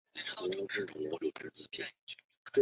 [0.25, 2.59] 他的党籍是共和党。